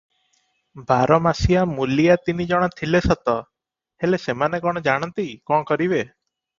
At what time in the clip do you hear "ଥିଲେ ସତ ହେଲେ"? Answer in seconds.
2.81-4.25